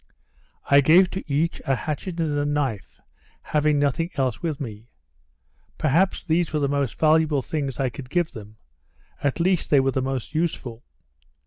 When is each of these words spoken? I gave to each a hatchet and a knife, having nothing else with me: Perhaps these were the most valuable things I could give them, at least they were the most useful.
I 0.65 0.81
gave 0.81 1.11
to 1.11 1.23
each 1.31 1.61
a 1.63 1.75
hatchet 1.75 2.19
and 2.19 2.35
a 2.35 2.43
knife, 2.43 2.99
having 3.43 3.77
nothing 3.77 4.09
else 4.15 4.41
with 4.41 4.59
me: 4.59 4.87
Perhaps 5.77 6.23
these 6.23 6.51
were 6.51 6.59
the 6.59 6.67
most 6.67 6.95
valuable 6.97 7.43
things 7.43 7.79
I 7.79 7.89
could 7.89 8.09
give 8.09 8.31
them, 8.31 8.57
at 9.23 9.39
least 9.39 9.69
they 9.69 9.79
were 9.79 9.91
the 9.91 10.01
most 10.01 10.33
useful. 10.33 10.81